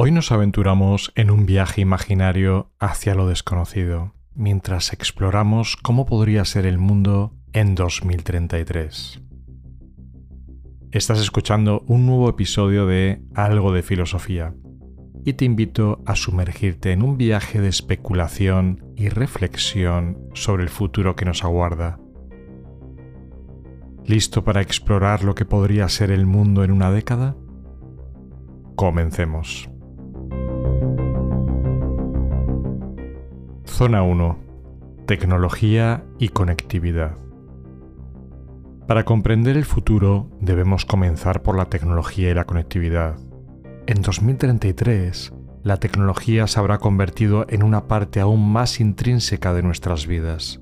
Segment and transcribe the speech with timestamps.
[0.00, 6.66] Hoy nos aventuramos en un viaje imaginario hacia lo desconocido, mientras exploramos cómo podría ser
[6.66, 9.20] el mundo en 2033.
[10.92, 14.54] Estás escuchando un nuevo episodio de Algo de Filosofía
[15.24, 21.16] y te invito a sumergirte en un viaje de especulación y reflexión sobre el futuro
[21.16, 21.98] que nos aguarda.
[24.06, 27.36] ¿Listo para explorar lo que podría ser el mundo en una década?
[28.76, 29.68] Comencemos.
[33.68, 34.36] Zona 1.
[35.06, 37.16] Tecnología y conectividad.
[38.88, 43.16] Para comprender el futuro debemos comenzar por la tecnología y la conectividad.
[43.86, 50.08] En 2033, la tecnología se habrá convertido en una parte aún más intrínseca de nuestras
[50.08, 50.60] vidas.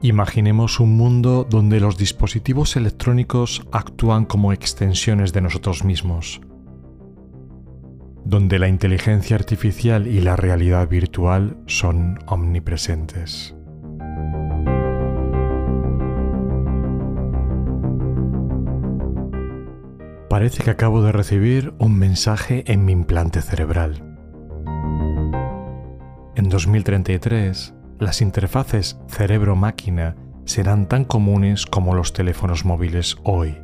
[0.00, 6.40] Imaginemos un mundo donde los dispositivos electrónicos actúan como extensiones de nosotros mismos,
[8.24, 13.54] donde la inteligencia artificial y la realidad virtual son omnipresentes.
[20.28, 24.04] Parece que acabo de recibir un mensaje en mi implante cerebral.
[26.36, 33.58] En 2033, las interfaces cerebro-máquina serán tan comunes como los teléfonos móviles hoy.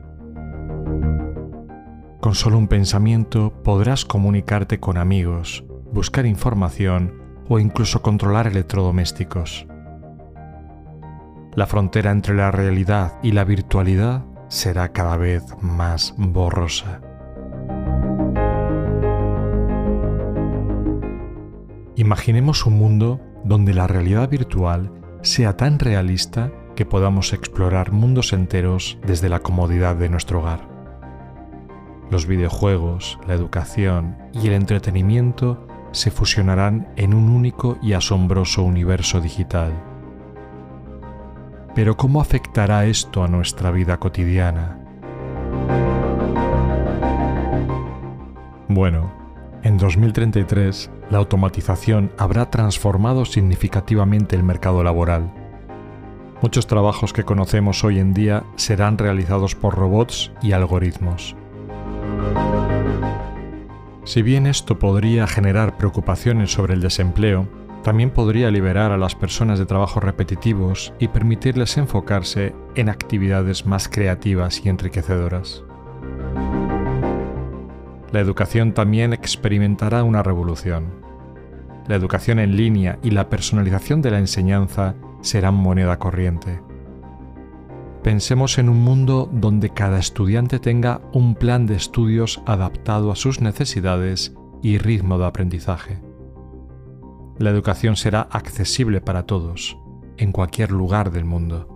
[2.26, 9.68] Con solo un pensamiento podrás comunicarte con amigos, buscar información o incluso controlar electrodomésticos.
[11.54, 17.00] La frontera entre la realidad y la virtualidad será cada vez más borrosa.
[21.94, 24.90] Imaginemos un mundo donde la realidad virtual
[25.22, 30.75] sea tan realista que podamos explorar mundos enteros desde la comodidad de nuestro hogar.
[32.10, 39.20] Los videojuegos, la educación y el entretenimiento se fusionarán en un único y asombroso universo
[39.20, 39.72] digital
[41.76, 44.78] pero ¿cómo afectará esto a nuestra vida cotidiana?
[48.66, 49.12] Bueno,
[49.62, 55.30] en 2033 la automatización habrá transformado significativamente el mercado laboral.
[56.40, 61.36] Muchos trabajos que conocemos hoy en día serán realizados por robots y algoritmos.
[64.04, 67.48] Si bien esto podría generar preocupaciones sobre el desempleo,
[67.82, 73.88] también podría liberar a las personas de trabajos repetitivos y permitirles enfocarse en actividades más
[73.88, 75.64] creativas y enriquecedoras.
[78.10, 80.94] La educación también experimentará una revolución.
[81.86, 86.65] La educación en línea y la personalización de la enseñanza serán moneda corriente.
[88.06, 93.42] Pensemos en un mundo donde cada estudiante tenga un plan de estudios adaptado a sus
[93.42, 96.00] necesidades y ritmo de aprendizaje
[97.38, 99.78] la educación será accesible para todos,
[100.16, 101.68] en cualquier lugar del mundo.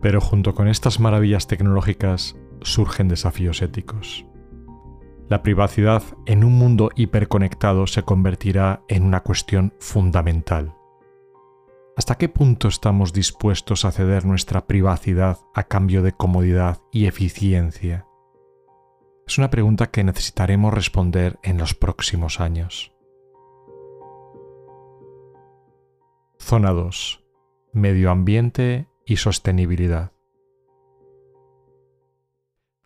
[0.00, 4.24] Pero junto con estas maravillas tecnológicas surgen desafíos éticos.
[5.28, 10.77] La privacidad en un mundo hiperconectado se convertirá en una cuestión fundamental.
[11.98, 18.06] ¿Hasta qué punto estamos dispuestos a ceder nuestra privacidad a cambio de comodidad y eficiencia?
[19.26, 22.92] Es una pregunta que necesitaremos responder en los próximos años.
[26.38, 27.24] Zona 2.
[27.72, 30.12] Medio ambiente y sostenibilidad.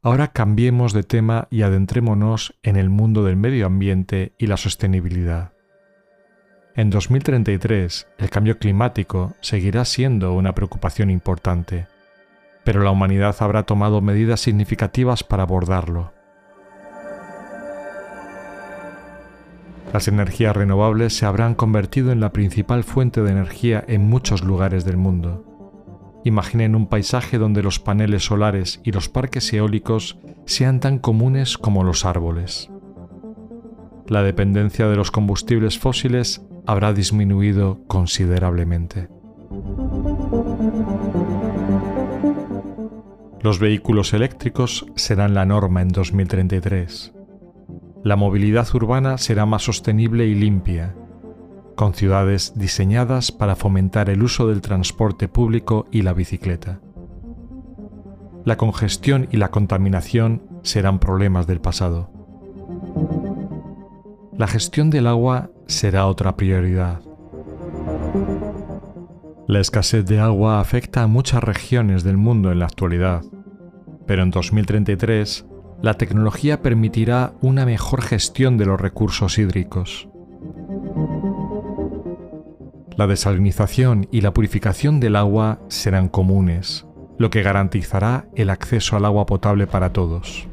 [0.01, 5.53] Ahora cambiemos de tema y adentrémonos en el mundo del medio ambiente y la sostenibilidad.
[6.75, 11.87] En 2033, el cambio climático seguirá siendo una preocupación importante,
[12.65, 16.15] pero la humanidad habrá tomado medidas significativas para abordarlo.
[19.93, 24.87] Las energías renovables se habrán convertido en la principal fuente de energía en muchos lugares
[24.87, 25.45] del mundo.
[26.25, 31.85] Imaginen un paisaje donde los paneles solares y los parques eólicos sean tan comunes como
[31.85, 32.71] los árboles.
[34.07, 39.09] La dependencia de los combustibles fósiles habrá disminuido considerablemente.
[43.41, 47.13] Los vehículos eléctricos serán la norma en 2033
[48.05, 50.97] la movilidad urbana será más sostenible y limpia,
[51.77, 56.81] con ciudades diseñadas para fomentar el uso del transporte público y la bicicleta.
[58.45, 62.11] La congestión y la contaminación serán problemas del pasado.
[64.37, 67.01] La gestión del agua será otra prioridad.
[69.47, 73.23] La escasez de agua afecta a muchas regiones del mundo en la actualidad.
[74.07, 75.47] pero en 2033
[75.81, 80.09] la tecnología permitirá una mejor gestión de los recursos hídricos.
[82.97, 86.87] La desalinización y la purificación del agua serán comunes,
[87.19, 90.47] lo que garantizará el acceso al agua potable para todos.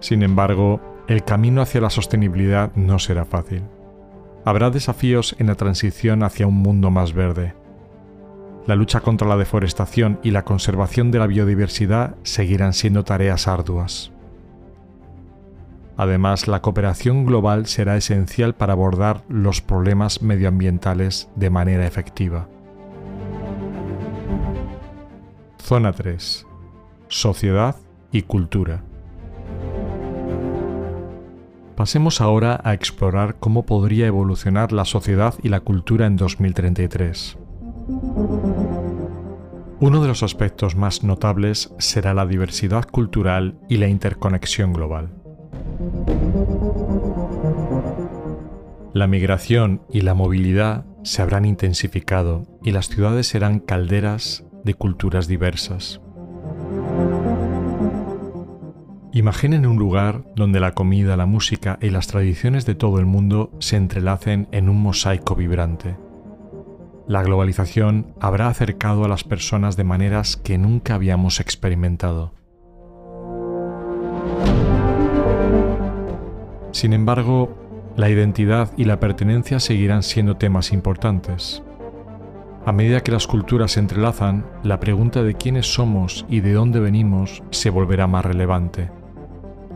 [0.00, 3.62] Sin embargo, el camino hacia la sostenibilidad no será fácil.
[4.44, 7.54] Habrá desafíos en la transición hacia un mundo más verde.
[8.66, 14.12] La lucha contra la deforestación y la conservación de la biodiversidad seguirán siendo tareas arduas.
[15.96, 22.48] Además, la cooperación global será esencial para abordar los problemas medioambientales de manera efectiva.
[25.58, 26.46] Zona 3.
[27.08, 27.76] Sociedad
[28.10, 28.84] y cultura.
[31.82, 37.36] Pasemos ahora a explorar cómo podría evolucionar la sociedad y la cultura en 2033.
[39.80, 45.10] Uno de los aspectos más notables será la diversidad cultural y la interconexión global.
[48.94, 55.26] La migración y la movilidad se habrán intensificado y las ciudades serán calderas de culturas
[55.26, 56.00] diversas.
[59.14, 63.50] Imaginen un lugar donde la comida, la música y las tradiciones de todo el mundo
[63.58, 65.98] se entrelacen en un mosaico vibrante.
[67.06, 72.32] La globalización habrá acercado a las personas de maneras que nunca habíamos experimentado.
[76.70, 77.54] Sin embargo,
[77.96, 81.62] la identidad y la pertenencia seguirán siendo temas importantes.
[82.64, 86.80] A medida que las culturas se entrelazan, la pregunta de quiénes somos y de dónde
[86.80, 89.01] venimos se volverá más relevante.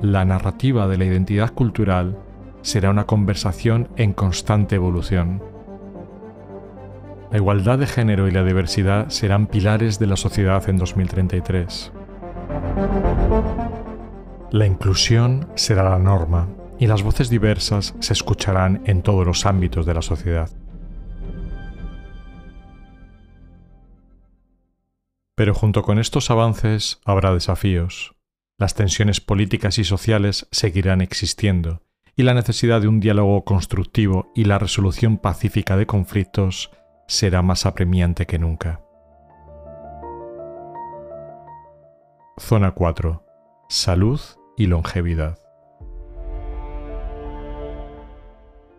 [0.02, 2.18] La narrativa de la identidad cultural
[2.60, 5.42] será una conversación en constante evolución.
[7.30, 11.92] La igualdad de género y la diversidad serán pilares de la sociedad en 2033.
[14.50, 16.48] La inclusión será la norma
[16.78, 20.50] y las voces diversas se escucharán en todos los ámbitos de la sociedad.
[25.34, 28.15] Pero junto con estos avances habrá desafíos.
[28.58, 31.82] Las tensiones políticas y sociales seguirán existiendo,
[32.16, 36.70] y la necesidad de un diálogo constructivo y la resolución pacífica de conflictos
[37.06, 38.80] será más apremiante que nunca.
[42.38, 43.26] Zona 4.
[43.68, 44.20] Salud
[44.56, 45.38] y longevidad.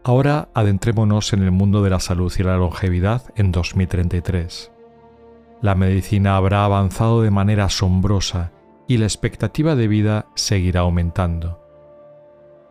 [0.03, 4.71] Ahora adentrémonos en el mundo de la salud y la longevidad en 2033.
[5.62, 8.56] La medicina habrá avanzado de manera asombrosa
[8.88, 11.63] y la expectativa de vida seguirá aumentando.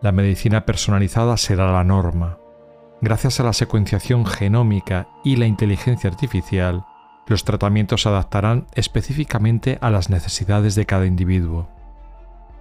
[0.03, 2.39] La medicina personalizada será la norma.
[3.01, 6.85] Gracias a la secuenciación genómica y la inteligencia artificial,
[7.27, 11.69] los tratamientos se adaptarán específicamente a las necesidades de cada individuo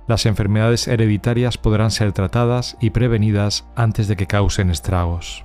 [0.08, 5.44] las enfermedades hereditarias podrán ser tratadas y prevenidas antes de que causen estragos.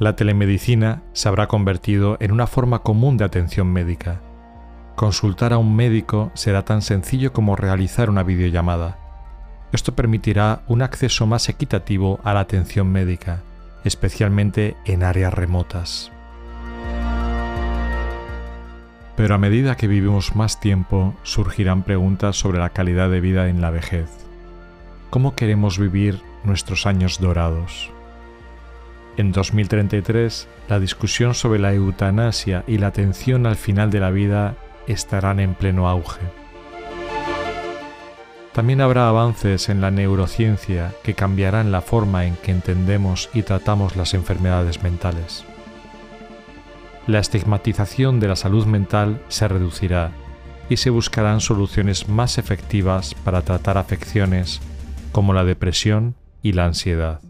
[0.00, 4.20] La telemedicina se habrá convertido en una forma común de atención médica.
[4.98, 8.98] Consultar a un médico será tan sencillo como realizar una videollamada.
[9.70, 13.42] Esto permitirá un acceso más equitativo a la atención médica,
[13.84, 16.10] especialmente en áreas remotas.
[19.14, 23.60] Pero a medida que vivimos más tiempo, surgirán preguntas sobre la calidad de vida en
[23.60, 24.10] la vejez.
[25.10, 27.92] ¿Cómo queremos vivir nuestros años dorados?
[29.16, 34.56] En 2033, la discusión sobre la eutanasia y la atención al final de la vida
[34.88, 36.20] estarán en pleno auge.
[38.52, 43.94] También habrá avances en la neurociencia que cambiarán la forma en que entendemos y tratamos
[43.94, 45.44] las enfermedades mentales
[47.08, 50.12] la estigmatización de la salud mental se reducirá
[50.68, 54.60] y se buscarán soluciones más efectivas para tratar afecciones
[55.10, 57.20] como la depresión y la ansiedad.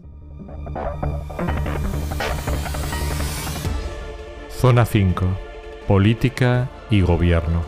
[4.51, 5.25] Zona 5.
[5.87, 7.63] Política y Gobierno.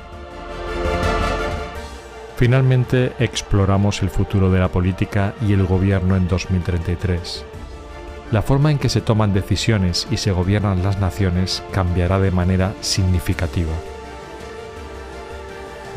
[2.37, 7.45] Finalmente exploramos el futuro de la política y el gobierno en 2033
[8.31, 12.73] la forma en que se toman decisiones y se gobiernan las naciones cambiará de manera
[12.79, 13.73] significativa.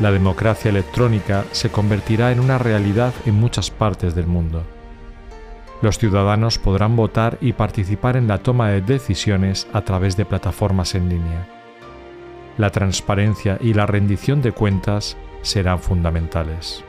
[0.01, 4.63] La democracia electrónica se convertirá en una realidad en muchas partes del mundo.
[5.81, 10.95] Los ciudadanos podrán votar y participar en la toma de decisiones a través de plataformas
[10.95, 11.54] en línea.
[12.57, 16.83] La transparencia y la rendición de cuentas serán fundamentales.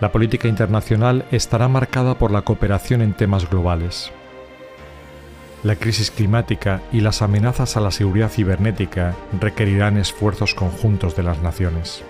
[0.00, 4.10] la política internacional estará marcada por la cooperación en temas globales.
[5.62, 11.42] La crisis climática y las amenazas a la seguridad cibernética requerirán esfuerzos conjuntos de las
[11.42, 12.02] naciones.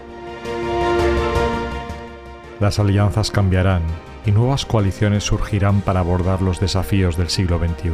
[2.61, 3.83] Las alianzas cambiarán
[4.25, 7.91] y nuevas coaliciones surgirán para abordar los desafíos del siglo XXI.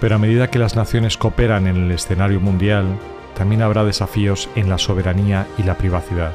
[0.00, 2.86] Pero a medida que las naciones cooperan en el escenario mundial,
[3.34, 6.34] también habrá desafíos en la soberanía y la privacidad.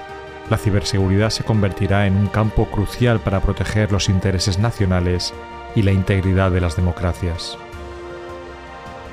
[0.50, 5.34] La ciberseguridad se convertirá en un campo crucial para proteger los intereses nacionales
[5.76, 7.58] y la integridad de las democracias.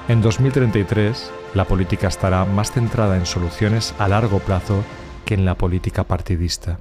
[0.09, 4.85] En 2033, la política estará más centrada en soluciones a largo plazo
[5.25, 6.79] que en la política partidista.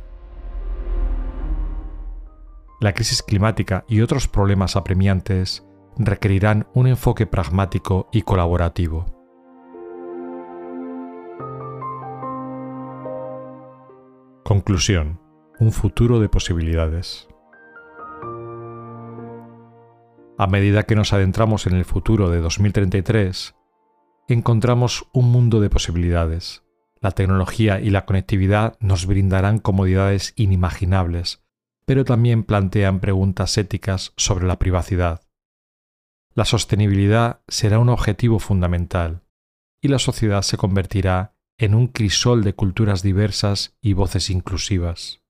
[2.81, 5.63] La crisis climática y otros problemas apremiantes
[6.05, 9.05] requerirán un enfoque pragmático y colaborativo.
[14.43, 15.19] Conclusión.
[15.59, 17.27] Un futuro de posibilidades.
[20.37, 23.55] A medida que nos adentramos en el futuro de 2033,
[24.27, 26.63] encontramos un mundo de posibilidades.
[26.99, 31.43] La tecnología y la conectividad nos brindarán comodidades inimaginables,
[31.85, 35.21] pero también plantean preguntas éticas sobre la privacidad,
[36.33, 39.23] la sostenibilidad será un objetivo fundamental
[39.81, 45.21] y la sociedad se convertirá en un crisol de culturas diversas y voces inclusivas.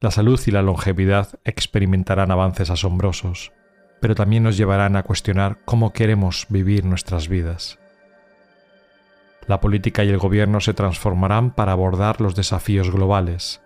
[0.00, 3.52] La salud y la longevidad experimentarán avances asombrosos,
[4.02, 7.78] pero también nos llevarán a cuestionar cómo queremos vivir nuestras vidas.
[9.46, 13.62] La política y el gobierno se transformarán para abordar los desafíos globales,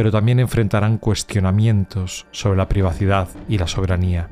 [0.00, 4.30] pero también enfrentarán cuestionamientos sobre la privacidad y la soberanía.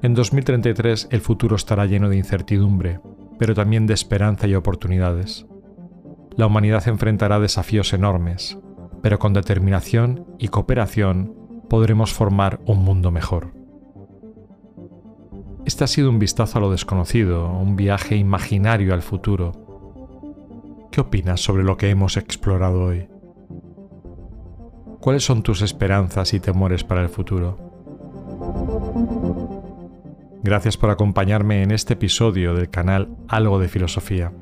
[0.00, 2.98] En 2033 el futuro estará lleno de incertidumbre,
[3.38, 5.44] pero también de esperanza y oportunidades.
[6.34, 8.58] La humanidad enfrentará desafíos enormes,
[9.02, 11.36] pero con determinación y cooperación
[11.68, 13.52] podremos formar un mundo mejor.
[15.66, 19.67] Este ha sido un vistazo a lo desconocido, un viaje imaginario al futuro,
[20.98, 23.06] ¿Qué opinas sobre lo que hemos explorado hoy?
[24.98, 27.56] ¿Cuáles son tus esperanzas y temores para el futuro?
[30.42, 34.32] Gracias por acompañarme en este episodio del canal Algo de Filosofía.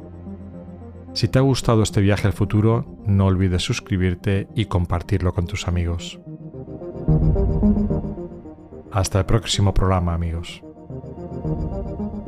[1.12, 5.68] Si te ha gustado este viaje al futuro, no olvides suscribirte y compartirlo con tus
[5.68, 6.18] amigos.
[8.92, 10.62] Hasta el próximo programa, amigos.